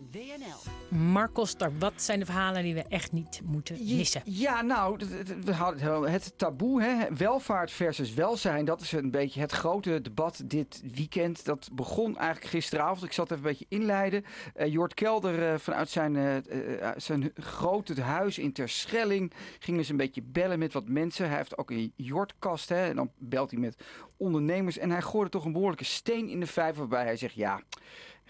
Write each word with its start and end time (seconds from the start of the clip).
van 0.00 0.20
WNL. 0.20 0.98
Mark 0.98 1.34
Koster, 1.34 1.78
wat 1.78 1.92
zijn 1.96 2.18
de 2.18 2.24
verhalen 2.24 2.62
die 2.62 2.74
we 2.74 2.84
echt 2.88 3.12
niet 3.12 3.40
moeten 3.44 3.96
missen? 3.96 4.22
Ja, 4.24 4.62
nou, 4.62 4.98
we 5.44 5.52
hadden 5.52 6.12
het 6.12 6.32
taboe, 6.36 6.82
hè, 6.82 7.14
welvaart 7.14 7.70
versus 7.70 8.14
welzijn. 8.14 8.64
Dat 8.64 8.80
is 8.80 8.92
een 8.92 9.10
beetje 9.10 9.40
het 9.40 9.52
grote 9.52 10.00
debat 10.00 10.42
dit 10.44 10.82
weekend. 10.94 11.44
Dat 11.44 11.68
begon 11.72 12.18
eigenlijk 12.18 12.50
gisteravond. 12.50 13.04
Ik 13.04 13.12
zat 13.12 13.30
even 13.30 13.36
een 13.36 13.50
beetje 13.50 13.66
inleiden. 13.68 14.24
Uh, 14.56 14.66
Jort 14.66 14.94
Kelder 14.94 15.52
uh, 15.52 15.58
vanuit 15.58 15.88
zijn, 15.88 16.14
uh, 16.14 16.90
zijn 16.96 17.32
grote 17.34 18.00
huis 18.00 18.38
in 18.38 18.52
Terschelling 18.52 19.32
ging 19.58 19.78
eens 19.78 19.88
een 19.88 19.96
beetje 19.96 20.22
bellen 20.22 20.58
met 20.58 20.72
wat 20.72 20.88
mensen. 20.88 21.28
Hij 21.28 21.36
heeft 21.36 21.58
ook 21.58 21.70
een 21.70 21.92
Jortkast, 21.96 22.68
hè, 22.68 22.88
en 22.88 22.96
dan 22.96 23.10
belt 23.18 23.50
hij 23.50 23.60
met 23.60 23.82
ondernemers. 24.16 24.78
En 24.78 24.90
hij 24.90 25.02
gooide 25.02 25.30
toch 25.30 25.44
een 25.44 25.52
behoorlijke 25.52 25.84
steen 25.84 26.28
in 26.28 26.40
de 26.40 26.46
vijver 26.46 26.78
waarbij 26.78 27.04
hij 27.04 27.16
zegt, 27.16 27.34
ja 27.34 27.62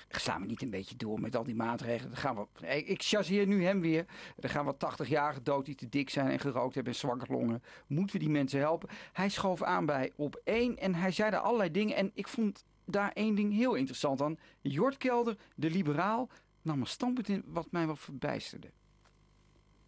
staan 0.08 0.40
we 0.40 0.46
niet 0.46 0.62
een 0.62 0.70
beetje 0.70 0.96
door 0.96 1.20
met 1.20 1.36
al 1.36 1.44
die 1.44 1.54
maatregelen? 1.54 2.10
Dan 2.10 2.20
gaan 2.20 2.36
we, 2.36 2.84
ik 2.84 3.02
chasseer 3.02 3.46
nu 3.46 3.64
hem 3.64 3.80
weer. 3.80 4.06
Er 4.38 4.48
gaan 4.48 4.64
wat 4.64 5.00
80-jarigen 5.00 5.42
dood 5.42 5.64
die 5.64 5.74
te 5.74 5.88
dik 5.88 6.10
zijn 6.10 6.30
en 6.30 6.38
gerookt 6.38 6.74
hebben 6.74 6.92
en 6.92 6.98
zwakke 6.98 7.32
longen. 7.32 7.62
Moeten 7.86 8.16
we 8.16 8.22
die 8.22 8.32
mensen 8.32 8.58
helpen? 8.58 8.88
Hij 9.12 9.28
schoof 9.28 9.62
aan 9.62 9.86
bij 9.86 10.12
op 10.16 10.40
één 10.44 10.76
en 10.76 10.94
hij 10.94 11.10
zei 11.10 11.30
daar 11.30 11.40
allerlei 11.40 11.70
dingen. 11.70 11.96
En 11.96 12.10
ik 12.14 12.28
vond 12.28 12.64
daar 12.84 13.10
één 13.12 13.34
ding 13.34 13.52
heel 13.52 13.74
interessant 13.74 14.22
aan. 14.22 14.38
Jort 14.60 14.96
Kelder, 14.96 15.36
de 15.54 15.70
liberaal, 15.70 16.28
nam 16.62 16.80
een 16.80 16.86
standpunt 16.86 17.28
in 17.28 17.42
wat 17.46 17.66
mij 17.70 17.86
wel 17.86 17.96
verbijsterde. 17.96 18.70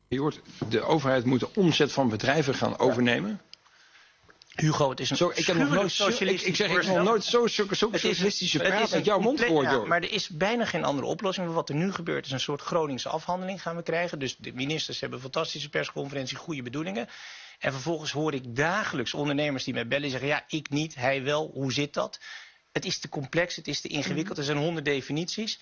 Je 0.08 0.20
hoort, 0.20 0.42
de 0.69 0.82
overheid 0.82 1.24
moet 1.24 1.41
de 1.41 1.55
omzet 1.55 1.92
van 1.92 2.08
bedrijven 2.08 2.55
gaan 2.55 2.78
overnemen. 2.78 3.41
Hugo, 4.55 4.91
het 4.91 5.01
is 5.01 5.11
een 5.11 5.16
zo, 5.16 5.33
ik 5.34 5.47
heb 5.47 5.56
nog 5.56 5.70
nooit 5.70 5.92
socialistisch. 5.92 6.42
Ik, 6.42 6.48
ik 6.48 6.56
zeg, 6.56 6.70
ik 6.70 6.87
heb 6.87 6.95
nog 6.95 7.05
nooit 7.05 7.24
zo, 7.24 7.47
socialistische 7.47 8.59
praat 8.59 8.92
uit 8.92 9.05
jouw 9.05 9.19
mond 9.19 9.41
gehoord, 9.41 9.70
ja, 9.70 9.78
Maar 9.78 10.02
er 10.02 10.12
is 10.12 10.28
bijna 10.28 10.65
geen 10.65 10.84
andere 10.84 11.06
oplossing. 11.06 11.52
Wat 11.52 11.69
er 11.69 11.75
nu 11.75 11.92
gebeurt 11.92 12.27
is 12.27 12.33
een 12.33 12.41
soort 12.41 12.61
Groningse 12.61 13.09
afhandeling 13.09 13.62
gaan 13.62 13.77
we 13.77 13.83
krijgen. 13.83 14.19
Dus 14.19 14.36
de 14.36 14.53
ministers 14.53 15.00
hebben 15.00 15.19
een 15.19 15.25
fantastische 15.25 15.69
persconferentie, 15.69 16.36
goede 16.36 16.62
bedoelingen. 16.62 17.09
En 17.59 17.72
vervolgens 17.72 18.12
hoor 18.12 18.34
ik 18.34 18.56
dagelijks 18.56 19.14
ondernemers 19.14 19.64
die 19.64 19.75
mij 19.75 19.86
bellen 19.86 20.11
zeggen: 20.11 20.28
ja, 20.28 20.44
ik 20.48 20.70
niet, 20.70 20.94
hij 20.94 21.22
wel, 21.22 21.50
hoe 21.53 21.72
zit 21.72 21.94
dat? 21.94 22.20
Het 22.72 22.84
is 22.84 22.98
te 22.98 23.09
complex, 23.09 23.56
het 23.56 23.69
is 23.69 23.81
te 23.81 23.89
ingewikkeld, 23.89 24.39
er 24.39 24.44
zijn 24.44 24.59
honderd 24.59 24.84
definities 24.84 25.61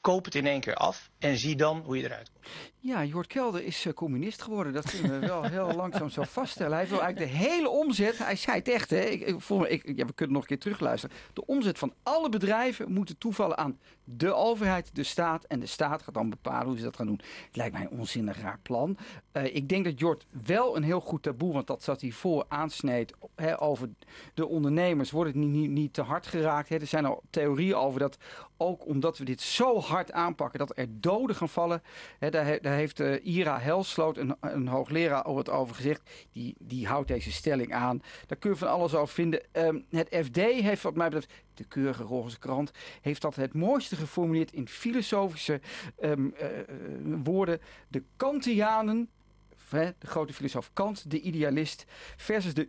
koop 0.00 0.24
het 0.24 0.34
in 0.34 0.46
één 0.46 0.60
keer 0.60 0.74
af 0.74 1.10
en 1.18 1.36
zie 1.36 1.56
dan 1.56 1.82
hoe 1.84 1.96
je 1.96 2.04
eruit 2.04 2.30
komt. 2.32 2.46
Ja, 2.82 3.04
Jort 3.04 3.26
Kelder 3.26 3.64
is 3.64 3.86
uh, 3.86 3.92
communist 3.92 4.42
geworden. 4.42 4.72
Dat 4.72 4.90
kunnen 4.90 5.20
we 5.20 5.26
wel 5.26 5.42
heel 5.42 5.74
langzaam 5.82 6.08
zo 6.08 6.22
vaststellen. 6.22 6.76
Hij 6.76 6.88
wil 6.88 7.02
eigenlijk 7.02 7.32
de 7.32 7.38
hele 7.38 7.68
omzet, 7.68 8.18
hij 8.18 8.36
zei 8.36 8.58
het 8.58 8.68
echt, 8.68 8.90
hè? 8.90 9.00
Ik, 9.00 9.20
ik, 9.20 9.42
ik, 9.68 9.96
ja, 9.96 10.06
we 10.06 10.12
kunnen 10.12 10.34
nog 10.34 10.42
een 10.42 10.48
keer 10.48 10.58
terugluisteren. 10.58 11.16
De 11.32 11.46
omzet 11.46 11.78
van 11.78 11.94
alle 12.02 12.28
bedrijven 12.28 12.92
moeten 12.92 13.18
toevallen 13.18 13.58
aan 13.58 13.78
de 14.04 14.34
overheid, 14.34 14.94
de 14.94 15.02
staat. 15.02 15.44
En 15.44 15.60
de 15.60 15.66
staat 15.66 16.02
gaat 16.02 16.14
dan 16.14 16.30
bepalen 16.30 16.66
hoe 16.66 16.76
ze 16.76 16.82
dat 16.82 16.96
gaan 16.96 17.06
doen. 17.06 17.20
Het 17.46 17.56
lijkt 17.56 17.72
mij 17.72 17.82
een 17.82 17.98
onzinnig 17.98 18.40
raar 18.40 18.58
plan. 18.62 18.96
Uh, 19.32 19.54
ik 19.54 19.68
denk 19.68 19.84
dat 19.84 19.98
Jort 19.98 20.26
wel 20.44 20.76
een 20.76 20.82
heel 20.82 21.00
goed 21.00 21.22
taboe, 21.22 21.52
want 21.52 21.66
dat 21.66 21.82
zat 21.82 22.00
hij 22.00 22.10
voor, 22.10 22.44
aansneed 22.48 23.14
over 23.58 23.88
de 24.34 24.46
ondernemers. 24.46 25.10
Wordt 25.10 25.34
het 25.34 25.44
niet, 25.44 25.70
niet, 25.70 25.92
te 25.92 26.02
hard 26.02 26.26
geraakt? 26.26 26.70
Er 26.70 26.86
zijn 26.86 27.04
al 27.04 27.22
theorieën 27.30 27.74
over 27.74 28.00
dat 28.00 28.18
ook 28.56 28.86
omdat 28.86 29.18
we 29.18 29.24
dit 29.24 29.40
zo 29.40 29.80
hard 29.80 30.12
aanpakken 30.12 30.58
dat 30.58 30.72
er 30.74 30.86
doden 30.90 31.36
gaan 31.36 31.48
vallen. 31.48 31.82
Daar, 32.18 32.60
daar, 32.60 32.74
heeft 32.74 33.00
uh, 33.00 33.26
Ira 33.26 33.58
Helsloot, 33.58 34.16
een, 34.16 34.36
een 34.40 34.68
hoogleraar, 34.68 35.24
over 35.24 35.38
het 35.38 35.50
over 35.50 35.74
gezegd. 35.74 36.10
Die, 36.32 36.54
die 36.58 36.86
houdt 36.86 37.08
deze 37.08 37.32
stelling 37.32 37.74
aan. 37.74 38.02
Daar 38.26 38.38
kun 38.38 38.50
je 38.50 38.56
van 38.56 38.68
alles 38.68 38.94
over 38.94 39.14
vinden. 39.14 39.42
Um, 39.52 39.84
het 39.90 40.16
FD 40.24 40.36
heeft 40.36 40.82
wat 40.82 40.94
mij 40.94 41.08
betreft, 41.08 41.32
de 41.54 41.64
keurige 41.64 42.02
roze 42.02 42.38
krant, 42.38 42.70
heeft 43.00 43.22
dat 43.22 43.36
het 43.36 43.54
mooiste 43.54 43.96
geformuleerd 43.96 44.52
in 44.52 44.68
filosofische 44.68 45.60
um, 46.02 46.34
uh, 46.40 47.16
woorden. 47.22 47.60
De 47.88 48.02
Kantianen 48.16 49.08
de 49.70 49.94
grote 50.06 50.32
filosoof 50.32 50.70
Kant, 50.72 51.10
de 51.10 51.20
idealist, 51.20 51.84
versus 52.16 52.54
de 52.54 52.68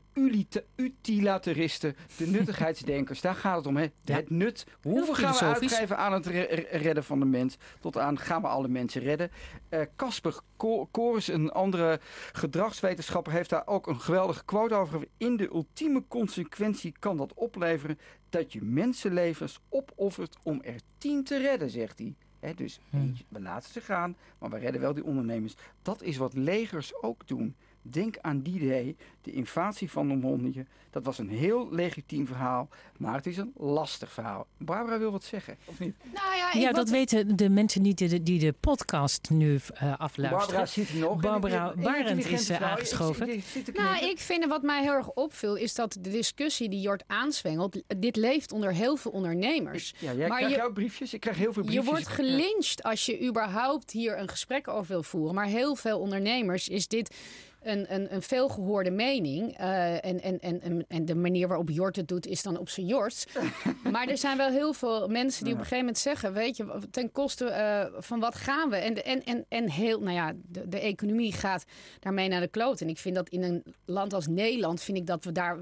utilitaristen, 0.75 1.95
de 2.17 2.27
nuttigheidsdenkers. 2.37 3.21
Daar 3.21 3.35
gaat 3.35 3.57
het 3.57 3.65
om. 3.67 3.77
Hè? 3.77 3.87
Het 4.05 4.29
nut. 4.29 4.65
Hoeveel 4.81 5.15
gaan 5.15 5.33
we 5.33 5.39
uitgeven 5.39 5.97
aan 5.97 6.13
het 6.13 6.25
redden 6.71 7.03
van 7.03 7.19
de 7.19 7.25
mens? 7.25 7.57
Tot 7.79 7.97
aan 7.97 8.19
gaan 8.19 8.41
we 8.41 8.47
alle 8.47 8.67
mensen 8.67 9.01
redden? 9.01 9.31
Eh, 9.69 9.81
Casper 9.95 10.39
uh, 10.63 10.83
Kores, 10.91 11.27
een 11.27 11.51
andere 11.51 11.99
gedragswetenschapper, 12.31 13.33
heeft 13.33 13.49
daar 13.49 13.67
ook 13.67 13.87
een 13.87 13.99
geweldige 13.99 14.45
quote 14.45 14.75
over. 14.75 15.07
In 15.17 15.37
de 15.37 15.49
ultieme 15.53 16.03
consequentie 16.07 16.93
kan 16.99 17.17
dat 17.17 17.33
opleveren 17.33 17.99
dat 18.29 18.53
je 18.53 18.61
mensenlevens 18.61 19.59
opoffert 19.69 20.37
om 20.43 20.61
er 20.61 20.79
tien 20.97 21.23
te 21.23 21.37
redden, 21.37 21.69
zegt 21.69 21.99
hij 21.99 22.15
dus 22.55 22.79
hmm. 22.89 23.15
we 23.27 23.41
laten 23.41 23.71
ze 23.71 23.81
gaan, 23.81 24.15
maar 24.37 24.49
we 24.49 24.57
redden 24.57 24.81
wel 24.81 24.93
die 24.93 25.03
ondernemers. 25.03 25.55
Dat 25.81 26.01
is 26.01 26.17
wat 26.17 26.33
legers 26.33 27.01
ook 27.01 27.27
doen. 27.27 27.55
Denk 27.81 28.17
aan 28.21 28.41
die 28.41 28.67
day, 28.67 28.95
de 29.21 29.31
invasie 29.31 29.91
van 29.91 30.07
Normandië. 30.07 30.65
Dat 30.89 31.05
was 31.05 31.17
een 31.17 31.29
heel 31.29 31.67
legitiem 31.71 32.27
verhaal, 32.27 32.69
maar 32.97 33.15
het 33.15 33.25
is 33.25 33.37
een 33.37 33.51
lastig 33.55 34.11
verhaal. 34.11 34.47
Barbara 34.57 34.99
wil 34.99 35.11
wat 35.11 35.23
zeggen, 35.23 35.57
of 35.65 35.79
niet? 35.79 35.95
Nou 36.13 36.35
ja, 36.35 36.59
ja 36.59 36.71
dat 36.71 36.89
weten 36.89 37.35
de 37.35 37.49
mensen 37.49 37.81
niet 37.81 37.97
die 37.97 38.07
de, 38.07 38.37
de 38.37 38.53
podcast 38.59 39.29
nu 39.29 39.53
uh, 39.53 39.99
afluisteren. 39.99 40.29
Barbara 40.29 40.65
zit 40.65 40.93
nog. 40.93 41.21
Barbara 41.21 41.73
Barend 41.75 42.25
is 42.25 42.49
uh, 42.49 42.61
aangeschoven. 42.61 43.29
Ik, 43.29 43.43
ik, 43.53 43.77
nou, 43.77 44.05
ik 44.05 44.19
vind 44.19 44.45
wat 44.45 44.61
mij 44.61 44.81
heel 44.81 44.93
erg 44.93 45.09
opviel, 45.11 45.55
is 45.55 45.75
dat 45.75 45.97
de 46.01 46.09
discussie 46.09 46.69
die 46.69 46.81
Jort 46.81 47.03
aanzwengelt, 47.07 47.81
dit 47.97 48.15
leeft 48.15 48.51
onder 48.51 48.73
heel 48.73 48.95
veel 48.95 49.11
ondernemers. 49.11 49.93
ja, 49.97 50.13
jij 50.13 50.27
maar 50.27 50.37
krijgt 50.37 50.55
je, 50.55 50.63
ook 50.63 50.73
briefjes. 50.73 51.13
Ik 51.13 51.19
krijg 51.19 51.37
heel 51.37 51.53
veel 51.53 51.63
briefjes. 51.63 51.85
Je 51.85 51.91
wordt 51.91 52.07
gelincht 52.07 52.83
als 52.83 53.05
je 53.05 53.27
überhaupt 53.27 53.91
hier 53.91 54.19
een 54.19 54.29
gesprek 54.29 54.67
over 54.67 54.87
wil 54.87 55.03
voeren. 55.03 55.35
Maar 55.35 55.45
heel 55.45 55.75
veel 55.75 55.99
ondernemers 55.99 56.69
is 56.69 56.87
dit 56.87 57.15
een, 57.61 57.93
een, 57.93 58.13
een 58.13 58.21
veelgehoorde 58.21 58.91
mening. 58.91 59.59
Uh, 59.59 60.05
en, 60.05 60.21
en, 60.21 60.39
en, 60.39 60.85
en 60.87 61.05
de 61.05 61.15
manier 61.15 61.47
waarop 61.47 61.69
Jort 61.69 61.95
het 61.95 62.07
doet, 62.07 62.27
is 62.27 62.43
dan 62.43 62.57
op 62.57 62.69
zijn 62.69 62.85
Jort. 62.85 63.27
maar 63.91 64.07
er 64.07 64.17
zijn 64.17 64.37
wel 64.37 64.49
heel 64.49 64.73
veel 64.73 65.07
mensen 65.07 65.43
die 65.43 65.53
op 65.53 65.59
een 65.59 65.65
gegeven 65.65 65.85
moment 65.85 65.97
zeggen: 65.97 66.33
Weet 66.33 66.57
je, 66.57 66.79
ten 66.91 67.11
koste 67.11 67.45
uh, 67.45 68.01
van 68.01 68.19
wat 68.19 68.35
gaan 68.35 68.69
we? 68.69 68.75
En, 68.75 69.05
en, 69.05 69.23
en, 69.23 69.45
en 69.49 69.69
heel, 69.69 69.99
nou 69.99 70.15
ja, 70.15 70.33
de, 70.35 70.67
de 70.67 70.79
economie 70.79 71.33
gaat 71.33 71.63
daarmee 71.99 72.27
naar 72.27 72.41
de 72.41 72.47
kloot. 72.47 72.81
En 72.81 72.89
ik 72.89 72.97
vind 72.97 73.15
dat 73.15 73.29
in 73.29 73.43
een 73.43 73.63
land 73.85 74.13
als 74.13 74.27
Nederland, 74.27 74.81
vind 74.81 74.97
ik 74.97 75.07
dat 75.07 75.23
we 75.23 75.31
daar. 75.31 75.57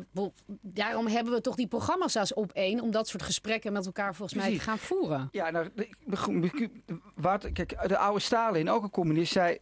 Daarom 0.61 1.07
hebben 1.07 1.33
we 1.33 1.41
toch 1.41 1.55
die 1.55 1.67
programma's 1.67 2.15
als 2.15 2.33
op 2.33 2.51
één, 2.51 2.81
om 2.81 2.91
dat 2.91 3.07
soort 3.07 3.23
gesprekken 3.23 3.73
met 3.73 3.85
elkaar 3.85 4.15
volgens 4.15 4.39
mij 4.39 4.51
te 4.53 4.59
gaan 4.59 4.77
voeren. 4.77 5.27
Ja, 5.31 5.49
nou, 5.49 5.69
wat, 7.15 7.51
kijk, 7.51 7.88
de 7.88 7.97
oude 7.97 8.19
Stalin, 8.19 8.69
ook 8.69 8.83
een 8.83 8.89
communist, 8.89 9.31
zei. 9.31 9.57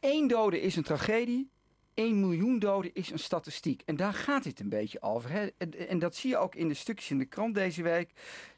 één 0.00 0.28
dode 0.28 0.60
is 0.60 0.76
een 0.76 0.82
tragedie. 0.82 1.52
1 1.94 2.20
miljoen 2.20 2.58
doden 2.58 2.94
is 2.94 3.10
een 3.10 3.18
statistiek. 3.18 3.82
En 3.84 3.96
daar 3.96 4.14
gaat 4.14 4.42
dit 4.42 4.60
een 4.60 4.68
beetje 4.68 5.02
over. 5.02 5.30
Hè? 5.30 5.46
En, 5.58 5.88
en, 5.88 5.98
dat 5.98 6.14
zie 6.14 6.30
je 6.30 6.36
ook 6.36 6.54
in 6.54 6.68
de 6.68 6.74
stukjes 6.74 7.10
in 7.10 7.18
de 7.18 7.24
krant 7.24 7.54
deze 7.54 7.82
week. 7.82 8.10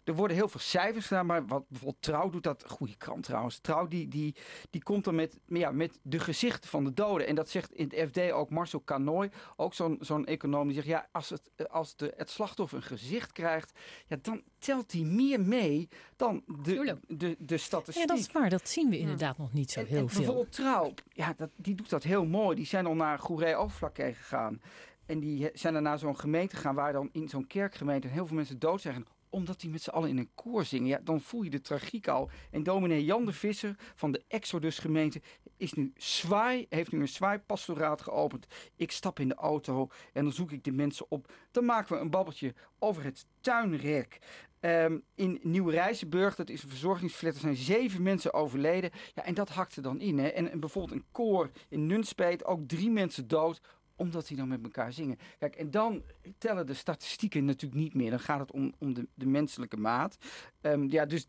Er 0.06 0.15
worden 0.15 0.37
heel 0.37 0.49
veel 0.49 0.61
cijfers 0.61 1.06
gedaan, 1.06 1.27
maar 1.27 1.47
wat 1.47 1.69
bijvoorbeeld 1.69 2.03
Trouw 2.03 2.31
doet 2.31 2.43
dat. 2.43 2.65
Goede 2.67 2.97
krant 2.97 3.22
trouwens. 3.22 3.59
Trouw 3.59 3.87
die, 3.87 4.09
die, 4.09 4.34
die 4.71 4.83
komt 4.83 5.05
dan 5.05 5.15
met, 5.15 5.39
ja, 5.47 5.71
met 5.71 5.99
de 6.03 6.19
gezichten 6.19 6.71
van 6.71 6.84
de 6.84 6.93
doden. 6.93 7.27
En 7.27 7.34
dat 7.34 7.49
zegt 7.49 7.72
in 7.72 7.93
het 7.94 8.09
FD 8.09 8.31
ook 8.31 8.50
Marcel 8.50 8.84
Canoy, 8.84 9.31
ook 9.56 9.75
zo'n 9.75 9.97
zo'n 10.00 10.27
econoom, 10.27 10.67
die 10.67 10.75
zegt: 10.75 10.87
ja, 10.87 11.09
als 11.12 11.31
het, 11.31 11.69
als 11.71 11.97
de, 11.97 12.12
het 12.17 12.31
slachtoffer 12.31 12.78
een 12.78 12.84
gezicht 12.84 13.33
krijgt, 13.33 13.78
ja, 14.06 14.17
dan 14.22 14.43
telt 14.59 14.93
hij 14.93 15.03
meer 15.03 15.41
mee 15.41 15.89
dan 16.17 16.43
de, 16.47 16.99
de, 17.09 17.37
de, 17.38 17.56
statistiek. 17.56 18.09
Ja, 18.09 18.15
dat 18.15 18.19
is 18.19 18.33
waar. 18.33 18.50
Dat 18.50 18.69
zien 18.69 18.91
we 18.91 18.99
inderdaad 18.99 19.38
nog 19.38 19.53
niet 19.53 19.71
zo 19.71 19.84
heel 19.84 19.99
en 19.99 20.09
veel. 20.09 20.19
Bijvoorbeeld 20.19 20.53
Trouw, 20.53 20.94
ja, 21.09 21.34
dat, 21.37 21.50
die 21.56 21.75
doet 21.75 21.91
dat 21.91 22.03
heel 22.03 22.25
mooi. 22.25 22.56
Die 22.56 22.67
zijn 22.67 22.87
al 22.87 22.94
naar 22.94 23.19
Goeree 23.19 23.55
Overflakke 23.55 24.12
gegaan. 24.15 24.61
En 25.06 25.21
die 25.21 25.50
zijn 25.53 25.83
naar 25.83 25.99
zo'n 25.99 26.19
gemeente 26.19 26.56
gegaan 26.56 26.75
waar 26.75 26.93
dan 26.93 27.09
in 27.12 27.28
zo'n 27.28 27.47
kerkgemeente 27.47 28.09
heel 28.09 28.27
veel 28.27 28.37
mensen 28.37 28.59
dood 28.59 28.81
zijn 28.81 29.06
omdat 29.31 29.60
die 29.60 29.70
met 29.70 29.82
z'n 29.82 29.91
allen 29.91 30.09
in 30.09 30.19
een 30.19 30.31
koor 30.34 30.64
zingen. 30.64 30.88
Ja, 30.88 31.00
dan 31.04 31.20
voel 31.20 31.43
je 31.43 31.50
de 31.50 31.61
tragiek 31.61 32.08
al. 32.08 32.31
En 32.50 32.62
dominee 32.62 33.05
Jan 33.05 33.25
de 33.25 33.32
Visser 33.32 33.75
van 33.94 34.12
de 34.12 34.25
Exodus 34.28 34.78
gemeente 34.78 35.20
is 35.56 35.73
nu 35.73 35.93
zwaai, 35.96 36.67
heeft 36.69 36.93
nu 36.93 37.00
een 37.00 37.08
zwaaipastoraat 37.08 38.02
geopend. 38.02 38.46
Ik 38.76 38.90
stap 38.90 39.20
in 39.20 39.28
de 39.28 39.34
auto 39.34 39.88
en 40.12 40.25
dan 40.25 40.32
zoek 40.32 40.50
ik 40.50 40.64
de 40.64 40.73
mensen 40.73 41.06
op. 41.08 41.32
Dan 41.50 41.64
maken 41.64 41.96
we 41.96 42.02
een 42.02 42.11
babbeltje 42.11 42.55
over 42.78 43.05
het 43.05 43.26
tuinrek. 43.40 44.19
Um, 44.61 45.02
in 45.14 45.38
Nieuw-Rijzenburg, 45.43 46.34
dat 46.34 46.50
is 46.50 46.62
een 46.62 46.69
verzorgingsflat, 46.69 47.34
er 47.34 47.40
zijn 47.40 47.56
zeven 47.56 48.02
mensen 48.02 48.32
overleden. 48.32 48.90
Ja, 49.14 49.25
en 49.25 49.34
dat 49.34 49.49
hakte 49.49 49.81
dan 49.81 50.00
in. 50.00 50.19
Hè. 50.19 50.29
En, 50.29 50.50
en 50.50 50.61
bijvoorbeeld 50.61 51.00
een 51.00 51.06
koor 51.12 51.50
in 51.69 51.87
Nunspeet, 51.87 52.44
ook 52.44 52.69
drie 52.69 52.90
mensen 52.90 53.29
dood 53.29 53.61
omdat 53.96 54.26
die 54.26 54.37
dan 54.37 54.48
met 54.48 54.62
elkaar 54.62 54.93
zingen. 54.93 55.19
Kijk, 55.38 55.56
en 55.56 55.70
dan 55.70 56.02
tellen 56.38 56.66
de 56.66 56.75
statistieken 56.75 57.44
natuurlijk 57.44 57.81
niet 57.81 57.94
meer. 57.94 58.10
Dan 58.10 58.20
gaat 58.20 58.40
het 58.40 58.52
om, 58.52 58.75
om 58.78 58.94
de, 58.94 59.08
de 59.14 59.26
menselijke 59.26 59.76
maat. 59.76 60.16
Um, 60.60 60.90
ja, 60.90 61.06
dus 61.06 61.26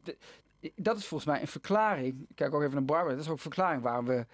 dat 0.76 0.98
is 0.98 1.06
volgens 1.06 1.30
mij 1.30 1.42
een 1.42 1.48
verklaring. 1.48 2.28
Kijk 2.36 2.54
ook 2.54 2.62
even 2.62 2.74
naar 2.74 2.86
Barbara. 2.86 3.16
Dat 3.16 3.24
is 3.24 3.28
ook 3.30 3.36
een 3.36 3.42
verklaring 3.42 3.82
waarom 3.82 4.06
we 4.06 4.26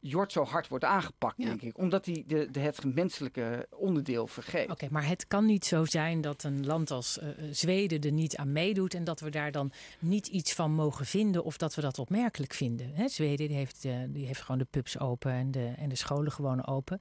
Jort 0.00 0.32
zo 0.32 0.44
hard 0.44 0.68
wordt 0.68 0.84
aangepakt, 0.84 1.36
Ja. 1.36 1.44
denk 1.44 1.62
ik. 1.62 1.78
Omdat 1.78 2.06
hij 2.06 2.24
de, 2.26 2.50
de, 2.50 2.60
het 2.60 2.94
menselijke 2.94 3.66
onderdeel 3.70 4.26
vergeet. 4.26 4.70
Oké, 4.70 4.88
maar 4.90 5.06
het 5.06 5.26
kan 5.26 5.44
niet 5.46 5.64
zo 5.64 5.84
zijn 5.84 6.20
dat 6.20 6.42
een 6.42 6.66
land 6.66 6.90
als 6.90 7.18
eh, 7.18 7.28
Zweden 7.50 8.00
er 8.00 8.12
niet 8.12 8.36
aan 8.36 8.52
meedoet 8.52 8.94
en 8.94 9.04
dat 9.04 9.20
we 9.20 9.30
daar 9.30 9.52
dan 9.52 9.72
niet 9.98 10.26
iets 10.26 10.52
van 10.52 10.72
mogen 10.72 11.06
vinden 11.06 11.44
of 11.44 11.56
dat 11.56 11.74
we 11.74 11.80
dat 11.80 11.98
opmerkelijk 11.98 12.52
vinden. 12.52 12.90
Hè, 12.94 13.08
Zweden 13.08 13.48
die 13.48 13.56
heeft, 13.56 13.84
eh, 13.84 13.94
die 14.08 14.26
heeft 14.26 14.40
gewoon 14.40 14.58
de 14.58 14.66
pubs 14.70 14.98
open 14.98 15.32
en 15.32 15.50
de, 15.50 15.72
en 15.76 15.88
de 15.88 15.94
scholen 15.94 16.32
gewoon 16.32 16.66
open. 16.66 17.00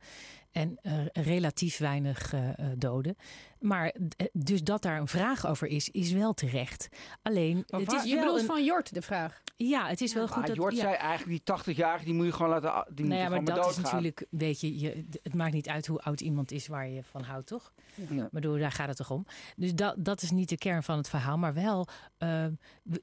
En 0.55 0.77
eh, 0.81 0.93
relatief 1.13 1.77
weinig 1.77 2.33
eh, 2.33 2.49
eh, 2.49 2.65
doden. 2.77 3.17
Maar 3.59 3.95
dus 4.33 4.63
dat 4.63 4.81
daar 4.81 4.99
een 4.99 5.07
vraag 5.07 5.47
over 5.47 5.67
is, 5.67 5.89
is 5.89 6.11
wel 6.11 6.33
terecht. 6.33 6.87
Alleen, 7.21 7.63
Maar 7.67 7.79
het 7.79 7.91
is 7.91 8.03
Je 8.03 8.15
wel 8.15 8.23
bedoelt 8.23 8.39
een, 8.39 8.45
van 8.45 8.63
Jort 8.63 8.93
de 8.93 9.01
vraag. 9.01 9.41
ja, 9.55 9.87
het 9.87 10.01
is 10.01 10.13
wel 10.13 10.25
Maar 10.25 10.33
goed 10.33 10.47
dat... 10.47 10.55
Jort 10.55 10.75
ja. 10.75 10.81
zei 10.81 10.93
eigenlijk, 10.93 11.45
die 11.45 11.73
80-jarige, 11.73 12.05
die 12.05 12.13
moet 12.13 12.25
je 12.25 12.31
gewoon 12.31 12.49
laten... 12.49 12.93
Die 12.95 13.05
Nou 13.05 13.21
ja, 13.21 13.29
maar 13.29 13.43
maar 13.43 13.55
dat 13.55 13.69
is 13.69 13.77
natuurlijk, 13.77 14.25
weet 14.29 14.61
je, 14.61 14.79
je, 14.79 15.05
het 15.23 15.33
maakt 15.33 15.53
niet 15.53 15.69
uit 15.69 15.87
hoe 15.87 16.01
oud 16.01 16.21
iemand 16.21 16.51
is 16.51 16.67
waar 16.67 16.87
je 16.87 17.03
van 17.03 17.23
houdt, 17.23 17.47
toch? 17.47 17.73
Ja. 18.09 18.23
Ik 18.23 18.31
bedoel, 18.31 18.57
daar 18.57 18.71
gaat 18.71 18.87
het 18.87 18.97
toch 18.97 19.11
om. 19.11 19.25
Dus 19.55 19.75
dat, 19.75 19.95
dat 19.97 20.21
is 20.21 20.31
niet 20.31 20.49
de 20.49 20.57
kern 20.57 20.83
van 20.83 20.97
het 20.97 21.09
verhaal, 21.09 21.37
maar 21.37 21.53
wel, 21.53 21.87
eh, 22.17 22.45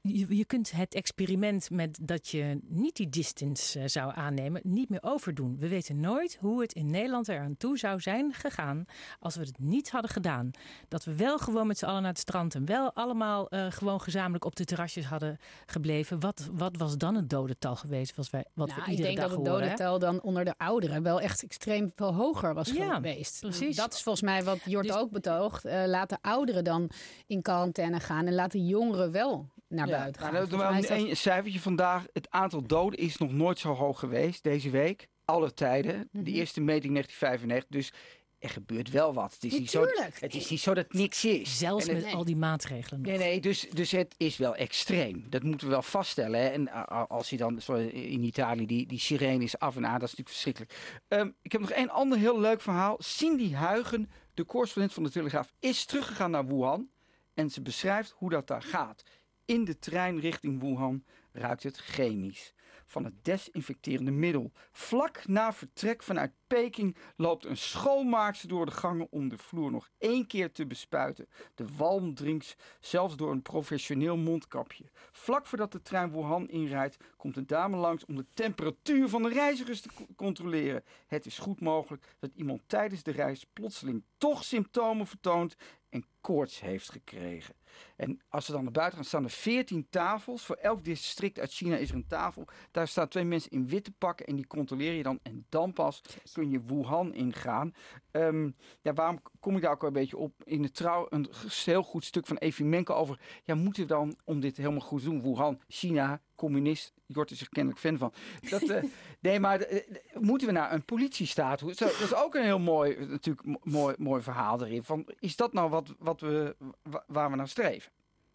je, 0.01 0.35
je 0.35 0.45
kunt 0.45 0.71
het 0.71 0.93
experiment 0.93 1.69
met 1.69 1.99
dat 2.01 2.27
je 2.27 2.59
niet 2.67 2.95
die 2.95 3.09
distance 3.09 3.87
zou 3.87 4.11
aannemen, 4.15 4.61
niet 4.63 4.89
meer 4.89 5.03
overdoen. 5.03 5.57
We 5.57 5.67
weten 5.67 5.99
nooit 5.99 6.37
hoe 6.39 6.61
het 6.61 6.73
in 6.73 6.91
Nederland 6.91 7.27
er 7.27 7.42
aan 7.43 7.57
toe 7.57 7.77
zou 7.77 7.99
zijn 7.99 8.33
gegaan 8.33 8.85
als 9.19 9.35
we 9.35 9.41
het 9.41 9.59
niet 9.59 9.91
hadden 9.91 10.11
gedaan. 10.11 10.51
Dat 10.87 11.03
we 11.03 11.15
wel 11.15 11.37
gewoon 11.37 11.67
met 11.67 11.77
z'n 11.77 11.85
allen 11.85 12.01
naar 12.01 12.11
het 12.11 12.19
strand 12.19 12.55
en 12.55 12.65
wel 12.65 12.93
allemaal 12.93 13.49
eh, 13.49 13.65
gewoon 13.69 14.01
gezamenlijk 14.01 14.45
op 14.45 14.55
de 14.55 14.65
terrasjes 14.65 15.05
hadden 15.05 15.37
gebleven. 15.65 16.19
Wat, 16.19 16.49
wat 16.51 16.77
was 16.77 16.97
dan 16.97 17.15
het 17.15 17.29
dodental 17.29 17.75
geweest? 17.75 18.15
Was 18.15 18.29
wij, 18.29 18.45
wat 18.53 18.67
Nou, 18.67 18.79
we 18.79 18.85
ik 18.85 18.91
iedere 18.97 19.07
denk 19.07 19.19
dag 19.19 19.29
dat 19.29 19.37
het 19.37 19.45
dodental 19.47 19.99
dan 19.99 20.21
onder 20.21 20.45
de 20.45 20.53
ouderen 20.57 21.03
wel 21.03 21.21
echt 21.21 21.43
extreem 21.43 21.91
veel 21.95 22.13
hoger 22.13 22.53
was 22.53 22.71
Ja, 22.71 22.95
geweest. 22.95 23.39
precies. 23.39 23.75
Dat 23.75 23.93
is 23.93 24.01
volgens 24.01 24.23
mij 24.23 24.43
wat 24.43 24.59
Jort 24.65 24.87
Dus- 24.87 24.95
ook 24.95 25.11
betoogt. 25.11 25.65
Eh 25.65 25.83
laat 25.85 26.09
de 26.09 26.17
ouderen 26.21 26.63
dan 26.63 26.89
in 27.27 27.41
quarantaine 27.41 27.99
gaan 27.99 28.25
en 28.27 28.33
laat 28.33 28.51
de 28.51 28.65
jongeren 28.65 29.11
wel 29.11 29.49
naar 29.67 29.87
Ja, 29.87 29.97
buiten 29.97 30.21
nou, 30.21 30.33
gaan. 30.63 30.77
is 30.77 30.89
een, 30.89 31.09
een 31.09 31.15
cijfertje 31.17 31.59
vandaag. 31.59 32.05
Het 32.13 32.29
aantal 32.29 32.61
doden 32.67 32.99
is 32.99 33.17
nog 33.17 33.31
nooit 33.31 33.59
zo 33.59 33.73
hoog 33.73 33.99
geweest 33.99 34.43
deze 34.43 34.69
week. 34.69 35.07
Alle 35.25 35.53
tijden. 35.53 36.09
Mhm. 36.11 36.23
De 36.23 36.31
eerste 36.31 36.61
meting 36.61 36.93
1995. 36.93 37.69
Dus 37.69 37.93
er 38.39 38.49
gebeurt 38.49 38.89
wel 38.89 39.13
wat. 39.13 39.33
Het 39.33 39.43
is, 39.43 39.59
niet 39.59 39.69
zo, 39.69 39.85
het 40.19 40.33
is 40.35 40.49
niet 40.49 40.59
zo 40.59 40.73
dat 40.73 40.93
niks 40.93 41.25
is. 41.25 41.57
Zelfs 41.57 41.87
het- 41.87 42.03
met 42.03 42.13
al 42.13 42.25
die 42.25 42.35
maatregelen. 42.35 43.01
nog. 43.01 43.09
Nee, 43.09 43.17
nee, 43.17 43.39
dus, 43.41 43.69
dus 43.69 43.91
het 43.91 44.15
is 44.17 44.37
wel 44.37 44.55
extreem. 44.55 45.25
Dat 45.29 45.43
moeten 45.43 45.67
we 45.67 45.73
wel 45.73 45.81
vaststellen. 45.81 46.39
Hè. 46.39 46.47
En 46.47 46.69
a- 46.69 47.05
als 47.09 47.29
je 47.29 47.37
dan, 47.37 47.61
in 47.91 48.23
Italië, 48.23 48.65
die, 48.65 48.87
die 48.87 48.99
sirene 48.99 49.43
is 49.43 49.59
af 49.59 49.75
en 49.75 49.85
aan, 49.85 49.99
dat 49.99 50.09
is 50.09 50.15
natuurlijk 50.15 50.29
verschrikkelijk. 50.29 51.01
Ehm, 51.07 51.29
ik 51.41 51.51
heb 51.51 51.61
nog 51.61 51.69
één 51.71 51.89
ander 51.89 52.17
heel 52.17 52.39
leuk 52.39 52.61
verhaal. 52.61 52.95
Cindy 52.99 53.53
Huigen, 53.53 54.11
de 54.33 54.45
correspondent 54.45 54.93
van 54.93 55.03
de 55.03 55.09
Telegraaf, 55.11 55.53
is 55.59 55.85
teruggegaan 55.85 56.31
naar 56.31 56.47
Wuhan. 56.47 56.89
En 57.33 57.49
ze 57.49 57.61
beschrijft 57.61 58.13
hoe 58.17 58.29
dat 58.29 58.47
daar 58.47 58.61
gaat. 58.63 59.03
In 59.45 59.63
de 59.65 59.79
trein 59.79 60.19
richting 60.19 60.59
Wuhan 60.61 61.03
ruikt 61.31 61.63
het 61.63 61.77
chemisch. 61.77 62.53
Van 62.93 63.03
het 63.03 63.25
desinfecterende 63.25 64.11
middel. 64.11 64.51
Vlak 64.71 65.27
na 65.27 65.53
vertrek 65.53 66.03
vanuit 66.03 66.31
Peking 66.47 66.97
loopt 67.15 67.45
een 67.45 67.57
schoonmaakster 67.57 68.49
door 68.49 68.65
de 68.65 68.71
gangen 68.71 69.07
om 69.09 69.29
de 69.29 69.37
vloer 69.37 69.71
nog 69.71 69.89
één 69.97 70.27
keer 70.27 70.51
te 70.51 70.65
bespuiten. 70.65 71.27
De 71.55 71.65
walm 71.77 72.13
dringt 72.13 72.55
zelfs 72.79 73.15
door 73.15 73.31
een 73.31 73.41
professioneel 73.41 74.17
mondkapje. 74.17 74.83
Vlak 75.11 75.45
voordat 75.45 75.71
de 75.71 75.81
trein 75.81 76.11
Wuhan 76.11 76.49
inrijdt, 76.49 76.97
komt 77.17 77.37
een 77.37 77.47
dame 77.47 77.77
langs 77.77 78.05
om 78.05 78.15
de 78.15 78.25
temperatuur 78.33 79.09
van 79.09 79.23
de 79.23 79.29
reizigers 79.29 79.81
te 79.81 79.89
co- 79.95 80.07
controleren. 80.15 80.83
Het 81.07 81.25
is 81.25 81.37
goed 81.37 81.61
mogelijk 81.61 82.15
dat 82.19 82.31
iemand 82.35 82.61
tijdens 82.65 83.03
de 83.03 83.11
reis 83.11 83.45
plotseling 83.53 84.03
toch 84.17 84.43
symptomen 84.43 85.07
vertoont 85.07 85.55
en 85.89 86.05
koorts 86.21 86.59
heeft 86.59 86.91
gekregen. 86.91 87.55
En 87.95 88.21
als 88.29 88.45
ze 88.45 88.51
dan 88.51 88.63
naar 88.63 88.71
buiten 88.71 88.97
gaan, 88.97 89.07
staan 89.07 89.23
er 89.23 89.29
14 89.29 89.87
tafels. 89.89 90.45
Voor 90.45 90.55
elk 90.55 90.83
district 90.83 91.39
uit 91.39 91.51
China 91.51 91.75
is 91.75 91.89
er 91.89 91.95
een 91.95 92.07
tafel. 92.07 92.47
Daar 92.71 92.87
staan 92.87 93.07
twee 93.07 93.23
mensen 93.23 93.51
in 93.51 93.67
witte 93.67 93.91
pakken 93.91 94.25
en 94.25 94.35
die 94.35 94.47
controleer 94.47 94.93
je 94.93 95.03
dan. 95.03 95.19
En 95.23 95.45
dan 95.49 95.73
pas 95.73 96.01
kun 96.33 96.49
je 96.49 96.61
Wuhan 96.65 97.13
ingaan. 97.13 97.73
Ehm, 98.11 98.49
ja, 98.81 98.93
waarom 98.93 99.21
kom 99.39 99.55
ik 99.55 99.61
daar 99.61 99.71
ook 99.71 99.83
een 99.83 99.93
beetje 99.93 100.17
op? 100.17 100.33
In 100.43 100.61
de 100.61 100.71
trouw 100.71 101.05
een 101.09 101.27
heel 101.65 101.83
goed 101.83 102.05
stuk 102.05 102.25
van 102.27 102.37
Evimenko 102.37 102.93
over... 102.93 103.19
Ja, 103.43 103.55
moeten 103.55 103.81
we 103.81 103.87
dan, 103.87 104.15
om 104.23 104.39
dit 104.39 104.57
helemaal 104.57 104.79
goed 104.79 104.99
te 104.99 105.05
doen, 105.09 105.21
Wuhan, 105.21 105.61
China, 105.67 106.21
communist... 106.35 106.93
Jort 107.05 107.31
is 107.31 107.41
er 107.41 107.49
kennelijk 107.49 107.81
fan 107.81 107.97
van. 107.97 108.13
Dat, 108.49 108.61
eh, 108.61 108.83
nee, 109.19 109.39
maar 109.39 109.59
eh, 109.61 109.77
eh, 109.77 110.19
moeten 110.19 110.47
we 110.47 110.53
naar 110.53 110.73
een 110.73 110.85
politiestaat? 110.85 111.59
Zo, 111.59 111.65
dat 111.67 111.99
is 111.99 112.13
ook 112.15 112.35
een 112.35 112.43
heel 112.43 112.59
mooi, 112.59 113.05
natuurlijk, 113.05 113.45
mo- 113.45 113.59
mooi, 113.63 113.95
mooi 113.97 114.21
verhaal 114.21 114.63
erin. 114.65 114.83
Van, 114.83 115.07
is 115.19 115.35
dat 115.35 115.53
nou 115.53 115.69
wat, 115.69 115.95
wat 115.99 116.21
we, 116.21 116.55
wa- 116.83 117.03
waar 117.07 117.29
we 117.29 117.35
naar 117.35 117.47
streven? 117.47 117.91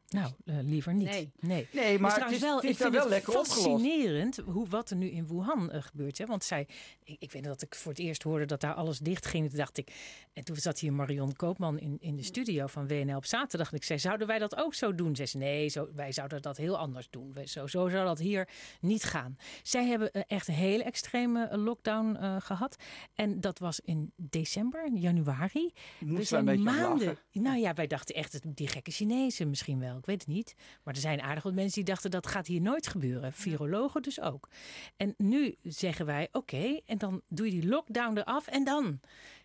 Nou, 0.09 0.33
eh, 0.45 0.57
liever 0.63 0.95
niet. 0.95 1.09
Nee. 1.09 1.33
nee. 1.41 1.69
Nee, 1.73 1.99
maar 1.99 2.15
Dus 2.15 2.25
het 2.25 2.33
is, 2.33 2.41
wel, 2.41 2.55
het 2.57 2.65
is 2.65 2.71
ik 2.71 2.77
vind 2.77 2.93
wel 2.93 3.01
het 3.01 3.11
lekker 3.11 3.39
opgelost. 3.39 3.63
fascinerend 3.63 4.37
hoe, 4.37 4.69
wat 4.69 4.91
er 4.91 4.97
nu 4.97 5.09
in 5.11 5.27
Wuhan 5.27 5.71
eh, 5.71 5.83
gebeurt. 5.83 6.19
Hè? 6.19 6.27
Want 6.27 6.45
zij, 6.45 6.69
ik, 7.05 7.17
ik 7.19 7.33
weet 7.33 7.43
nog 7.43 7.53
dat 7.53 7.63
ik 7.63 7.75
voor 7.75 7.93
het 7.93 8.01
eerst 8.01 8.23
hoorde 8.23 8.45
dat 8.45 8.61
daar 8.61 8.75
alles 8.75 8.99
dicht 8.99 9.27
ging. 9.27 9.49
Toen 9.49 9.59
dacht 9.59 9.79
ik, 9.79 9.93
en 10.33 10.45
toen 10.45 10.57
zat 10.57 10.79
hier 10.79 10.93
Marion 10.93 11.37
Koopman 11.37 11.79
in, 11.79 11.97
in 12.01 12.17
de 12.17 12.23
studio 12.23 12.67
van 12.67 12.87
WNL 12.87 13.17
op 13.17 13.25
zaterdag. 13.25 13.71
En 13.71 13.77
ik 13.77 13.85
zei, 13.85 13.99
zouden 13.99 14.27
wij 14.27 14.39
dat 14.39 14.57
ook 14.57 14.75
zo 14.75 14.95
doen? 14.95 15.17
Ze 15.17 15.27
zei, 15.27 15.45
nee, 15.45 15.69
zo, 15.69 15.89
wij 15.95 16.13
zouden 16.13 16.43
dat 16.43 16.57
heel 16.57 16.79
anders 16.79 17.07
doen. 17.11 17.33
Wij- 17.33 17.47
Zo, 17.47 17.67
zo 17.67 17.89
zou 17.89 18.05
dat 18.05 18.19
hier 18.19 18.49
niet 18.81 19.05
gaan. 19.05 19.37
Zij 19.63 19.87
hebben 19.87 20.13
eh, 20.13 20.23
echt 20.27 20.49
een 20.49 20.55
hele 20.55 20.83
extreme 20.83 21.57
lockdown 21.59 22.15
eh, 22.17 22.37
gehad. 22.39 22.77
En 23.15 23.41
dat 23.41 23.59
was 23.59 23.81
in 23.81 24.13
december, 24.17 24.91
januari. 24.95 25.73
Moesten 25.99 26.45
wij 26.45 26.55
een 26.55 26.63
lachen. 26.63 27.19
Nou 27.33 27.59
ja, 27.59 27.75
wij 27.75 27.87
dachten 27.87 28.15
echt, 28.15 28.33
het- 28.33 28.45
die 28.49 28.69
gekke 28.69 28.91
Chinezen 28.91 29.49
misschien 29.49 29.79
wel. 29.79 29.98
Ik 29.99 30.07
weet 30.07 30.21
het 30.21 30.35
niet. 30.35 30.55
Maar 30.83 30.95
er 30.95 31.01
zijn 31.01 31.23
aardig 31.23 31.43
wat 31.43 31.55
mensen 31.55 31.85
die 31.85 31.93
dachten, 31.93 32.11
dat 32.11 32.27
gaat 32.27 32.47
hier 32.47 32.61
nooit 32.61 32.87
gebeuren. 32.87 33.33
Virologen 33.33 34.03
dus 34.03 34.21
ook. 34.21 34.49
En 34.97 35.15
nu 35.17 35.55
zeggen 35.63 36.07
wij, 36.07 36.29
oké, 36.33 36.81
en 36.87 36.99
dan 36.99 37.23
doe 37.29 37.47
je 37.47 37.61
die 37.61 37.69
lockdown 37.69 38.19
eraf. 38.19 38.47
En 38.47 38.65
dan? 38.65 39.01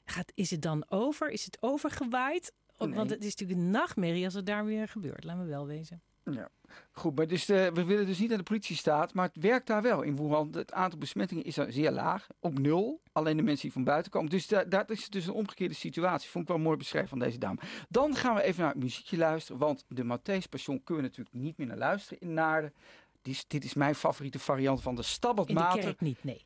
Gaat, 0.05 0.31
is 0.35 0.51
het 0.51 0.61
dan 0.61 0.85
over? 0.89 1.29
Is 1.29 1.45
het 1.45 1.57
overgewaaid? 1.59 2.53
Want 2.77 3.09
het 3.09 3.23
is 3.23 3.35
natuurlijk 3.35 3.59
een 3.59 3.71
nachtmerrie 3.71 4.25
als 4.25 4.33
het 4.33 4.45
daar 4.45 4.65
weer 4.65 4.87
gebeurt. 4.87 5.23
Laten 5.23 5.43
we 5.43 5.49
wel 5.49 5.65
wezen. 5.65 6.01
Ja. 6.31 6.49
Goed, 6.91 7.15
maar 7.15 7.27
dus, 7.27 7.49
eh, 7.49 7.67
we 7.67 7.83
willen 7.83 8.05
dus 8.05 8.19
niet 8.19 8.29
naar 8.29 8.37
de 8.37 8.43
politiestaat, 8.43 9.13
maar 9.13 9.27
het 9.33 9.43
werkt 9.43 9.67
daar 9.67 9.81
wel 9.81 10.01
in 10.01 10.15
Wuhan. 10.15 10.49
Het 10.55 10.71
aantal 10.73 10.99
besmettingen 10.99 11.43
is 11.43 11.55
daar 11.55 11.71
zeer 11.71 11.91
laag, 11.91 12.27
op 12.39 12.59
nul. 12.59 13.01
Alleen 13.11 13.37
de 13.37 13.43
mensen 13.43 13.61
die 13.61 13.71
van 13.71 13.83
buiten 13.83 14.11
komen. 14.11 14.29
Dus 14.29 14.47
da- 14.47 14.63
dat 14.63 14.89
is 14.89 15.09
dus 15.09 15.25
een 15.25 15.33
omgekeerde 15.33 15.73
situatie. 15.73 16.29
Vond 16.29 16.43
ik 16.43 16.49
wel 16.49 16.59
mooi 16.63 16.77
beschreven 16.77 17.07
van 17.09 17.19
deze 17.19 17.37
dame. 17.37 17.59
Dan 17.89 18.15
gaan 18.15 18.35
we 18.35 18.41
even 18.41 18.61
naar 18.61 18.71
het 18.73 18.83
muziekje 18.83 19.17
luisteren, 19.17 19.59
want 19.59 19.85
de 19.87 20.03
Matthäus 20.03 20.49
Passion 20.49 20.83
kunnen 20.83 21.03
we 21.03 21.09
natuurlijk 21.09 21.35
niet 21.35 21.57
meer 21.57 21.67
naar 21.67 21.77
luisteren 21.77 22.19
in 22.19 22.33
Naarden. 22.33 22.73
Dit 23.21 23.33
is, 23.33 23.47
dit 23.47 23.63
is 23.63 23.73
mijn 23.73 23.95
favoriete 23.95 24.39
variant 24.39 24.81
van 24.81 24.95
de 24.95 25.03
Stabat 25.03 25.49
In 25.49 25.55
de 25.55 25.69
kerk 25.73 26.01
niet, 26.01 26.23
nee. 26.23 26.45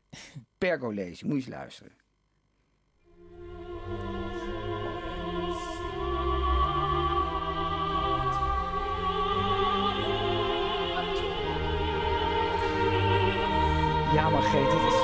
Pergolesi. 0.58 1.26
Moet 1.26 1.36
je 1.36 1.42
eens 1.42 1.56
luisteren. 1.56 1.92
Ja, 14.54 14.60
maar 14.60 14.72
Geet, 14.72 14.97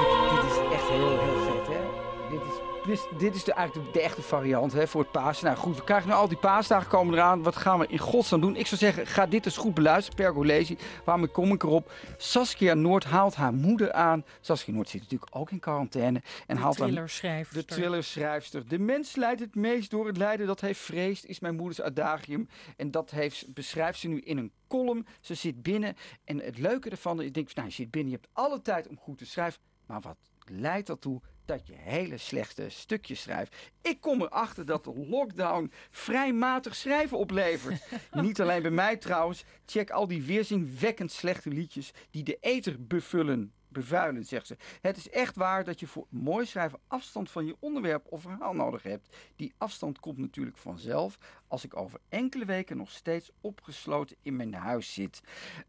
Dit 2.86 2.94
is, 2.98 3.08
dit 3.18 3.36
is, 3.36 3.44
de, 3.44 3.54
eigenlijk 3.54 3.94
de, 3.94 4.00
de 4.00 4.06
echte 4.06 4.22
variant 4.22 4.74
hè, 4.74 4.88
voor 4.88 5.02
het 5.02 5.12
paas. 5.12 5.42
Nou 5.42 5.58
goed, 5.58 5.75
we 5.75 5.84
krijgen 5.84 6.10
nu 6.10 6.16
al 6.16 6.28
die 6.28 6.38
paasdagen 6.38 6.90
komen 6.90 7.13
eraan. 7.13 7.44
Wat 7.44 7.56
gaan 7.56 7.80
we 7.80 7.88
in 7.88 7.98
godsnaam 7.98 8.42
doen? 8.42 8.56
Ik 8.56 8.68
zou 8.68 8.80
zeggen, 8.80 9.08
ga 9.08 9.25
dit 9.25 9.46
eens 9.46 9.58
goed 9.58 9.74
beluisteren, 9.74 10.16
Pergolesi. 10.20 10.78
Waarom 11.06 11.32
kom 11.32 11.52
ik 11.52 11.63
erop? 11.63 11.92
Saskia 12.18 12.74
Noord 12.74 13.04
haalt 13.04 13.36
haar 13.36 13.54
moeder 13.54 13.92
aan. 13.92 14.25
Saskia 14.42 14.74
Noord 14.74 14.90
zit 14.90 15.02
natuurlijk 15.02 15.36
ook 15.36 15.52
in 15.52 15.60
quarantaine. 15.60 16.22
En 16.48 16.56
De 16.56 16.62
haalt 16.62 16.78
haar 16.78 16.88
thrillerschrijver. 16.88 17.54
de 17.54 17.66
thrillerschrijfster. 17.66 18.68
De 18.68 18.80
mens 18.80 19.16
leidt 19.16 19.40
het 19.40 19.56
meest 19.56 19.92
door 19.92 20.08
het 20.08 20.18
lijden 20.18 20.48
dat 20.48 20.62
hij 20.62 20.75
vreest, 20.75 21.25
is 21.25 21.40
mijn 21.40 21.56
moeders 21.56 21.82
adagium. 21.82 22.48
En 22.78 22.92
dat 22.92 23.12
heeft, 23.12 23.54
beschrijft 23.54 24.00
ze 24.00 24.08
nu 24.08 24.20
in 24.20 24.38
een 24.38 24.52
column. 24.68 25.06
Ze 25.22 25.34
zit 25.34 25.63
binnen. 25.63 25.96
En 26.24 26.40
het 26.42 26.58
leuke 26.58 26.90
ervan, 26.90 27.22
ik 27.22 27.34
denk, 27.34 27.56
nou, 27.56 27.68
je 27.68 27.74
zit 27.74 27.92
binnen, 27.92 28.12
je 28.12 28.18
hebt 28.22 28.30
alle 28.34 28.62
tijd 28.62 28.88
om 28.88 28.98
goed 28.98 29.18
te 29.18 29.25
schrijven. 29.25 29.62
Maar 29.86 30.02
wat 30.02 30.18
leidt 30.46 30.90
ertoe 30.90 31.22
dat 31.45 31.67
je 31.67 31.73
hele 31.77 32.17
slechte 32.17 32.69
stukjes 32.69 33.21
schrijft? 33.21 33.55
Ik 33.81 34.01
kom 34.01 34.21
erachter 34.21 34.65
dat 34.65 34.83
de 34.83 35.05
lockdown 35.09 35.71
vrij 35.91 36.33
matig 36.33 36.75
schrijven 36.75 37.17
oplevert. 37.17 37.81
Niet 38.12 38.41
alleen 38.41 38.62
bij 38.62 38.71
mij 38.71 38.97
trouwens. 38.97 39.43
Check 39.65 39.89
al 39.89 40.07
die 40.07 40.23
weerzinwekkend 40.23 41.12
slechte 41.12 41.50
liedjes 41.50 41.91
die 42.09 42.23
de 42.23 42.38
ether 42.41 42.88
bevullen. 42.88 43.53
Bevuilend, 43.74 44.27
zegt 44.27 44.48
ze. 44.48 44.58
Het 44.82 44.98
is 44.98 45.10
echt 45.10 45.36
waar 45.36 45.63
dat 45.63 45.80
je 45.80 45.88
voor 45.88 46.06
mooi 46.10 46.46
schrijven 46.46 46.80
afstand 46.88 47.32
van 47.32 47.46
je 47.46 47.56
onderwerp 47.60 48.06
of 48.10 48.22
verhaal 48.22 48.53
nodig 48.53 48.84
hebt. 48.84 49.15
Die 49.36 49.53
afstand 49.58 50.00
komt 50.00 50.18
natuurlijk 50.18 50.58
vanzelf 50.58 51.18
als 51.48 51.63
ik 51.63 51.75
over 51.77 52.00
enkele 52.10 52.46
weken 52.46 52.77
nog 52.77 52.92
steeds 52.92 53.32
opgesloten 53.42 54.15
in 54.22 54.36
mijn 54.36 54.53
huis 54.53 54.94
zit. 54.94 55.22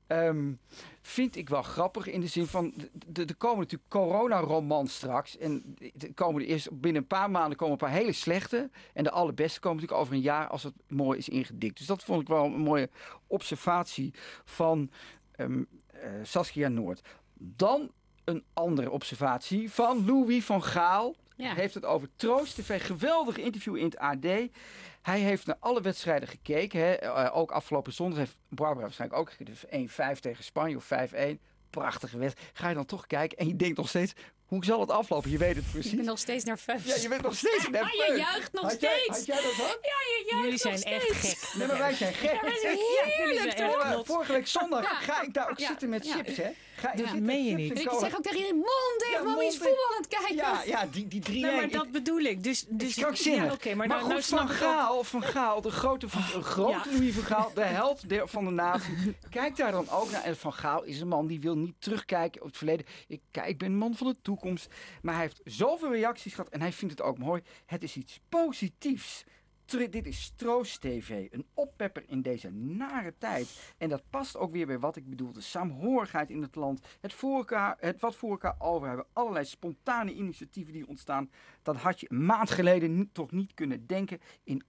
Ehm, 0.07 0.53
vind 1.03 1.37
ik 1.37 1.49
wel 1.49 1.63
grappig 1.63 2.07
in 2.07 2.21
de 2.21 2.27
zin 2.27 2.47
van, 2.47 2.75
er 3.13 3.37
komen 3.37 3.59
natuurlijk 3.59 3.91
corona-romans 3.91 4.95
straks. 4.95 5.39
En 5.39 5.77
komen 6.15 6.43
er 6.43 6.49
eerst 6.49 6.81
binnen 6.81 7.03
een 7.03 7.09
paar 7.09 7.31
maanden 7.31 7.57
komen 7.57 7.73
een 7.73 7.79
paar 7.79 7.91
hele 7.91 8.13
slechte. 8.13 8.71
En 8.93 9.05
de 9.05 9.11
allerbeste 9.11 9.61
komen 9.61 9.77
natuurlijk 9.77 10.03
over 10.03 10.15
een 10.15 10.23
jaar 10.23 10.49
als 10.49 10.63
het 10.63 10.75
mooi 10.89 11.19
is 11.19 11.29
ingedikt. 11.29 11.79
Dus 11.79 11.87
dat 11.87 12.05
vond 12.05 12.21
ik 12.21 12.29
wel 12.29 12.45
een 12.45 12.53
mooie 12.53 12.91
observatie 13.27 14.15
van 14.45 14.91
ehm, 15.33 15.63
eh, 15.87 16.11
Saskia 16.23 16.69
Noord. 16.69 17.03
Dan 17.47 17.91
een 18.25 18.45
andere 18.53 18.91
observatie 18.91 19.71
van 19.73 20.07
Louis 20.07 20.45
van 20.45 20.63
Gaal. 20.63 21.15
Ja. 21.37 21.55
Heeft 21.55 21.75
het 21.75 21.85
over 21.85 22.09
Troost 22.17 22.55
TV. 22.55 22.87
Geweldig 22.87 23.37
interview 23.37 23.77
in 23.77 23.85
het 23.85 23.97
AD. 23.99 24.25
Hij 25.03 25.21
heeft 25.21 25.47
naar 25.47 25.57
alle 25.61 25.81
wedstrijden 25.81 26.29
gekeken. 26.29 26.81
Hè. 26.81 26.93
Eh, 26.95 27.37
ook 27.37 27.51
afgelopen 27.51 27.93
zondag 27.93 28.19
heeft 28.19 28.37
Barbara 28.49 28.81
waarschijnlijk 28.81 29.21
ook 29.21 29.31
gekeken. 29.31 29.53
Dus 29.53 29.65
1-5 30.17 30.21
tegen 30.21 30.45
Spanje 30.45 30.77
of 30.77 30.85
5-1. 30.85 31.41
Prachtige 31.71 32.19
wedstrijd. 32.19 32.51
Ga 32.55 32.69
je 32.69 32.75
dan 32.75 32.85
toch 32.87 33.07
kijken 33.07 33.39
en 33.39 33.47
je 33.49 33.57
denkt 33.57 33.77
nog 33.77 33.89
steeds... 33.89 34.13
Hoe 34.45 34.65
zal 34.65 34.81
het 34.81 34.91
aflopen? 34.91 35.31
Je 35.31 35.39
weet 35.39 35.57
het 35.57 35.65
Ik 35.67 35.71
precies. 35.71 35.95
ben 35.95 36.05
nog 36.05 36.19
steeds 36.19 36.45
nerveus. 36.45 36.85
Ja, 36.85 36.95
je 37.03 37.09
bent 37.09 37.23
nog 37.23 37.35
steeds 37.35 37.69
nerveus. 37.71 38.01
Ah, 38.01 38.07
je 38.07 38.15
juicht 38.17 38.53
nog 38.53 38.63
Had 38.63 38.81
jij- 38.81 38.99
steeds. 38.99 39.17
Had 39.19 39.27
jij 39.27 39.37
dat 39.37 39.45
ook? 39.67 39.79
Ja, 39.83 39.99
je 40.07 40.25
juicht 40.31 40.45
Jullie 40.45 40.51
nog 40.51 40.61
zijn 40.61 40.83
echt 40.95 41.05
steeds. 41.17 41.45
gek. 41.51 41.59
Nee, 41.59 41.67
maar 41.67 41.79
wij 41.79 41.93
zijn 41.95 42.15
gek. 42.15 42.41
wij 42.41 42.59
zijn 42.61 42.77
jullie 43.17 43.39
heerlijk 43.39 43.57
toch? 43.57 43.83
Ja, 43.83 44.03
vorige 44.05 44.33
week 44.33 44.47
zondag 44.47 45.05
ga 45.05 45.23
ik 45.23 45.35
daar 45.35 45.51
ook 45.51 45.59
Ja. 45.59 45.67
zitten 45.67 45.89
met 45.89 46.07
Ja. 46.07 46.15
chips, 46.15 46.37
hè? 46.37 46.51
Ga 46.77 46.93
Ja. 46.97 47.15
Meen 47.15 47.45
je 47.45 47.55
niet? 47.55 47.71
ik 47.79 47.91
zeg 47.91 48.17
ook 48.17 48.23
tegen 48.23 48.39
iedereen, 48.39 48.55
mond 48.57 48.95
dicht, 48.99 49.13
Ja, 49.13 49.41
is 49.41 49.57
voetbal 49.57 49.91
aan 49.91 49.97
het 50.03 50.09
kijken. 50.09 50.35
Ja, 50.37 50.63
ja, 50.65 50.87
die, 50.87 51.09
die 51.09 51.21
drie 51.21 51.43
Nee, 51.45 51.57
maar 51.57 51.69
dat 51.69 51.91
bedoel 51.91 52.19
ik. 52.21 52.43
Dus, 52.43 52.65
dus. 52.69 52.95
Ja, 52.95 53.53
oké, 53.53 53.75
maar, 53.75 53.77
maar 53.77 53.87
nou, 53.87 54.01
goed, 54.01 54.31
nou 54.31 54.47
Van 54.47 54.49
Gaal, 54.49 55.05
Van 55.05 55.23
Gaal, 55.23 55.61
de 55.61 55.71
grote, 55.71 56.09
van, 56.09 56.23
een 56.39 56.43
grote 56.45 56.71
Ja. 56.91 56.97
Louis 56.99 57.15
van 57.15 57.23
Gaal, 57.23 57.51
de 57.55 57.61
held 57.63 58.09
der- 58.09 58.29
van 58.29 58.45
de 58.45 58.51
natie. 58.51 59.17
Kijk 59.31 59.57
daar 59.57 59.73
dan 59.73 59.89
ook 59.91 60.11
naar. 60.11 60.23
En 60.23 60.37
Van 60.37 60.53
Gaal 60.53 60.83
is 60.85 61.01
een 61.01 61.09
man 61.09 61.27
die 61.27 61.41
wil 61.41 61.57
niet 61.57 61.75
terugkijken 61.79 62.41
op 62.41 62.47
het 62.47 62.57
verleden. 62.57 62.87
Ik, 63.09 63.21
kijk, 63.31 63.47
ik 63.49 63.59
ben 63.59 63.69
een 63.69 63.79
man 63.79 63.95
van 63.95 64.07
de 64.07 64.17
toekomst. 64.23 64.67
Maar 65.03 65.15
hij 65.15 65.23
heeft 65.23 65.41
zoveel 65.45 65.93
reacties 65.93 66.35
gehad 66.35 66.51
en 66.51 66.61
hij 66.61 66.73
vindt 66.73 66.99
het 66.99 67.03
ook 67.07 67.19
mooi. 67.19 67.43
Het 67.67 67.83
is 67.83 67.97
iets 67.97 68.21
positiefs. 68.29 69.25
Dit 69.67 70.07
is 70.07 70.33
Troost 70.37 70.81
TV, 70.81 71.29
een 71.31 71.47
oppepper 71.55 72.05
in 72.07 72.23
deze 72.23 72.51
nare 72.51 73.15
tijd. 73.19 73.75
En 73.79 73.89
dat 73.89 74.03
past 74.11 74.37
ook 74.37 74.53
weer 74.53 74.67
bij 74.67 74.79
wat 74.79 74.97
ik 74.97 75.09
bedoel. 75.09 75.33
De 75.33 75.41
saamhorigheid 75.41 76.31
in 76.31 76.43
het 76.43 76.55
land. 76.55 76.87
Het, 77.01 77.13
voor 77.13 77.37
elkaar, 77.37 77.77
het 77.81 78.01
wat 78.01 78.17
voor 78.17 78.31
elkaar 78.31 78.55
over 78.59 78.87
hebben. 78.87 79.07
Allerlei 79.13 79.45
spontane 79.45 80.13
initiatieven 80.13 80.73
die 80.73 80.89
ontstaan. 80.89 81.31
Dat 81.63 81.77
had 81.77 82.01
je 82.01 82.07
een 82.11 82.25
maand 82.25 82.51
geleden 82.51 82.95
niet, 82.95 83.15
toch 83.15 83.31
niet 83.31 83.55
kunnen 83.55 83.87
denken 83.87 84.21
in, 84.45 84.63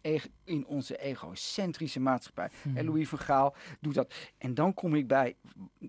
in 0.43 0.65
onze 0.65 0.97
egocentrische 0.97 1.99
maatschappij. 1.99 2.49
En 2.75 2.85
Louis 2.85 3.09
van 3.09 3.19
Gaal 3.19 3.55
doet 3.79 3.93
dat. 3.93 4.13
En 4.37 4.53
dan 4.53 4.73
kom 4.73 4.95
ik 4.95 5.07
bij, 5.07 5.35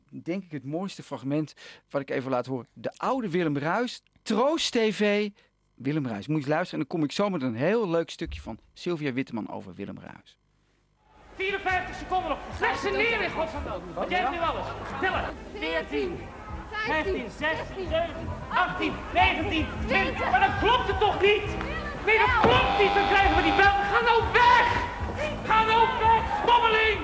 denk 0.08 0.44
ik, 0.44 0.50
het 0.50 0.64
mooiste 0.64 1.02
fragment 1.02 1.54
wat 1.90 2.00
ik 2.00 2.10
even 2.10 2.30
laat 2.30 2.46
horen. 2.46 2.66
De 2.72 2.92
oude 2.96 3.30
Willem 3.30 3.58
Ruis, 3.58 4.02
Troost 4.22 4.72
TV, 4.72 5.30
Willem 5.76 6.06
Ruis. 6.06 6.26
Moet 6.26 6.42
je 6.42 6.48
luisteren 6.48 6.80
en 6.80 6.86
dan 6.88 6.96
kom 6.98 7.06
ik 7.06 7.12
zo 7.12 7.30
met 7.30 7.42
een 7.42 7.54
heel 7.54 7.88
leuk 7.88 8.10
stukje 8.10 8.40
van 8.40 8.58
Sylvia 8.72 9.12
Witteman 9.12 9.50
over 9.50 9.74
Willem 9.74 9.98
Ruis. 9.98 10.38
54 11.34 11.94
seconden 11.96 12.28
nog. 12.28 12.38
Leg 12.60 12.76
ze 12.78 12.90
neer 12.90 13.20
in 13.22 13.30
godsnaam. 13.30 13.80
Want 13.94 14.10
jij 14.10 14.18
hebt 14.18 14.30
nu 14.30 14.38
alles. 14.38 14.66
Tellen. 15.00 15.24
14, 15.54 16.18
15, 16.70 17.30
16, 17.38 17.88
17, 17.88 18.14
18, 18.48 18.92
19, 19.12 19.66
20. 19.86 20.30
Maar 20.30 20.40
dan 20.40 20.58
klopt 20.58 20.86
het 20.88 21.00
toch 21.00 21.20
niet? 21.20 21.46
Nee, 22.06 22.18
dat 22.18 22.32
klopt 22.40 22.74
niet. 22.82 22.94
Dan 22.98 23.06
krijgen 23.12 23.36
we 23.36 23.42
die 23.42 23.56
bel. 23.62 23.76
Ga 23.92 24.00
nou 24.10 24.20
weg. 24.32 24.66
Ga 25.48 25.64
nou 25.64 25.82
weg, 26.00 26.22
stommeling. 26.42 26.98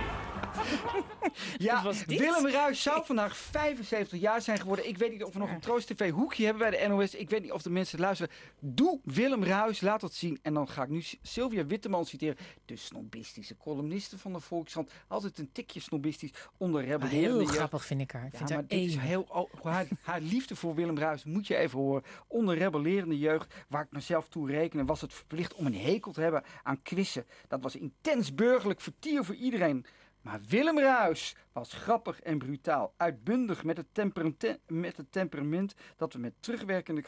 Ja? 1.57 1.83
Willem 2.07 2.47
Ruis 2.47 2.83
zou 2.83 3.05
vandaag 3.05 3.37
75 3.37 4.21
jaar 4.21 4.41
zijn 4.43 4.59
geworden. 4.59 4.89
Ik 4.89 4.99
weet 4.99 5.11
niet 5.11 5.25
of 5.25 5.33
we 5.33 5.39
nog 5.39 5.51
een 5.51 5.61
Troost 5.61 5.87
TV 5.87 6.11
hoekje 6.11 6.45
hebben 6.45 6.71
bij 6.71 6.81
de 6.81 6.89
NOS. 6.89 7.15
Ik 7.15 7.31
weet 7.31 7.43
niet 7.43 7.53
of 7.53 7.63
de 7.63 7.71
mensen 7.71 8.01
luisteren. 8.01 8.33
Doe 8.61 9.01
Willem 9.05 9.45
Ruis, 9.45 9.81
laat 9.81 10.01
dat 10.01 10.15
zien. 10.15 10.39
En 10.43 10.55
dan 10.55 10.69
ga 10.69 10.83
ik 10.83 10.89
nu 10.89 11.03
Sylvia 11.23 11.67
Witteman 11.67 12.05
citeren. 12.07 12.37
De 12.65 12.77
snobistische 12.77 13.57
columniste 13.57 14.19
van 14.19 14.33
de 14.33 14.41
Volkskrant. 14.41 14.91
Altijd 15.09 15.39
een 15.39 15.53
tikje 15.53 15.81
snobistisch 15.81 16.31
onder 16.57 16.81
rebellerende 16.85 17.29
heel 17.29 17.41
jeugd. 17.41 17.55
grappig 17.57 17.85
vind 17.85 18.01
ik 18.01 18.11
haar. 18.11 18.27
Ik 18.27 18.33
Ja, 18.33 18.37
vind 18.39 18.49
maar 18.51 18.59
haar 18.59 18.67
dit 18.69 18.79
is 18.89 18.95
één. 18.95 19.01
heel, 19.05 19.49
haar, 19.63 19.87
haar 20.03 20.21
liefde 20.21 20.57
voor 20.57 20.75
Willem 20.75 20.99
Ruis 20.99 21.25
moet 21.25 21.47
je 21.47 21.57
even 21.57 21.79
horen. 21.79 22.03
Onder 22.27 22.57
rebellerende 22.59 23.19
jeugd, 23.19 23.55
waar 23.69 23.83
ik 23.83 23.91
mezelf 23.91 24.29
toe 24.29 24.51
rekenen, 24.51 24.87
was 24.87 25.01
het 25.01 25.15
verplicht 25.15 25.55
om 25.55 25.67
een 25.67 25.75
hekel 25.77 26.13
te 26.13 26.21
hebben 26.21 26.43
aan 26.63 26.83
quizzen. 26.83 27.27
Dat 27.49 27.63
was 27.63 27.77
intens 27.77 28.35
burgerlijk 28.35 28.81
vertier 28.81 29.25
voor 29.25 29.35
iedereen. 29.35 29.85
Maar 30.23 30.41
Willem 30.49 30.79
Ruis 30.79 31.37
was 31.53 31.73
grappig 31.73 32.21
en 32.21 32.39
brutaal. 32.39 32.95
Uitbundig 32.97 33.65
met 33.65 33.77
het, 33.77 33.87
temperamente- 33.93 34.61
met 34.67 34.97
het 34.97 35.13
temperament 35.13 35.75
dat 35.97 36.13
we 36.13 36.19
met 36.19 36.35
terugwerkende, 36.41 37.03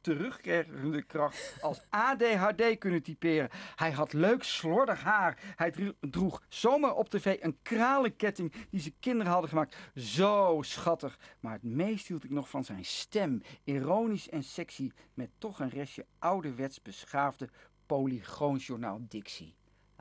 terugkerende 0.00 1.02
kracht 1.02 1.56
als 1.60 1.80
ADHD 2.08 2.78
kunnen 2.78 3.02
typeren. 3.02 3.48
Hij 3.74 3.92
had 3.92 4.12
leuk 4.12 4.42
slordig 4.42 5.02
haar. 5.02 5.38
Hij 5.56 5.70
dro- 5.70 5.92
droeg 6.00 6.42
zomaar 6.48 6.94
op 6.94 7.08
tv 7.08 7.36
een 7.40 7.58
kralenketting 7.62 8.52
die 8.70 8.80
zijn 8.80 8.96
kinderen 9.00 9.32
hadden 9.32 9.50
gemaakt. 9.50 9.76
Zo 9.94 10.58
schattig. 10.64 11.18
Maar 11.40 11.52
het 11.52 11.62
meest 11.62 12.06
hield 12.08 12.24
ik 12.24 12.30
nog 12.30 12.48
van 12.48 12.64
zijn 12.64 12.84
stem. 12.84 13.42
Ironisch 13.64 14.28
en 14.28 14.42
sexy 14.44 14.90
met 15.14 15.30
toch 15.38 15.60
een 15.60 15.70
restje 15.70 16.06
ouderwets 16.18 16.82
beschaafde 16.82 17.48
polygoonjournaal 17.86 19.00
dictie. 19.08 19.54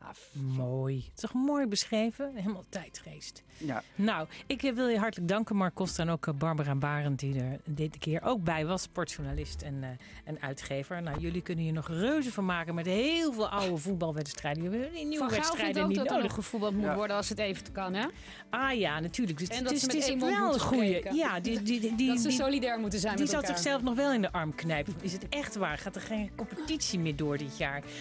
Ah, 0.04 0.10
Mooi. 0.58 1.12
Toch 1.16 1.34
mooi 1.34 1.66
beschreven? 1.68 2.32
Helemaal 2.36 2.64
tijdgeest. 2.70 3.44
ja, 3.58 3.84
Nou, 3.96 4.28
ik 4.48 4.64
eh, 4.64 4.74
wil 4.74 4.88
je 4.88 4.98
hartelijk 4.98 5.30
danken, 5.30 5.56
Mark 5.56 5.76
Koster. 5.76 6.06
En 6.06 6.12
ook 6.12 6.28
eh, 6.28 6.34
Barbara 6.34 6.76
Barend, 6.76 7.20
die 7.20 7.42
er 7.42 7.60
dit 7.66 7.98
keer 7.98 8.22
ook 8.24 8.44
bij 8.44 8.66
was. 8.66 8.82
Sportjournalist 8.82 9.62
en, 9.62 9.84
eh, 9.84 9.90
en 10.24 10.42
uitgever. 10.42 11.02
Nou, 11.02 11.20
jullie 11.20 11.42
kunnen 11.42 11.66
je 11.66 11.72
nog 11.72 11.88
reuze 11.88 12.32
van 12.32 12.46
maken 12.46 12.76
met 12.76 12.86
heel 12.86 13.34
veel 13.34 13.50
oude 13.50 13.78
voetbalwedstrijden. 13.78 14.64
We 14.70 14.78
hebben 14.78 14.94
die 14.96 15.06
nieuwe 15.06 15.24
Van 15.30 15.34
wedstrijden 15.38 15.88
niet 15.88 15.98
dat 15.98 16.06
er 16.06 16.12
nodig. 16.12 16.28
nog 16.28 16.36
gevoetbald 16.36 16.74
moet 16.74 16.84
Ja. 16.86 16.96
worden 16.96 17.16
als 17.16 17.30
het 17.30 17.40
even 17.40 17.72
kan, 17.72 17.94
hè? 17.94 18.06
Ah 18.50 18.78
ja, 18.80 19.00
natuurlijk. 19.00 19.38
Dus 19.40 19.48
En 19.48 19.56
het 19.58 19.64
dat 19.70 19.78
ze 19.80 19.86
het 19.86 19.96
is 19.96 20.16
wel 20.16 20.54
een 20.54 20.60
goede. 20.60 21.10
Ja, 21.14 21.40
die, 21.40 21.62
die, 21.62 21.80
die, 21.80 21.96
die, 21.96 22.08
dat 22.08 22.20
ze 22.20 22.28
die- 22.28 22.38
solidair 22.38 22.80
moeten 22.80 23.00
zijn 23.00 23.14
die 23.16 23.22
met 23.22 23.32
zal 23.32 23.42
elkaar. 23.42 23.58
zichzelf 23.58 23.82
nog 23.82 23.96
wel 23.96 24.14
in 24.14 24.22
de 24.22 24.32
arm 24.32 24.56
knijpen. 24.56 24.94
Is 25.02 25.14
het 25.14 25.30
echt 25.30 25.56
waar? 25.56 25.78
Gaat 25.78 25.96
er 25.96 26.02
geen 26.02 26.32
competitie 26.36 27.00
meer 27.00 27.16
door 27.16 27.38
dit 27.38 27.58
jaar? 27.58 27.84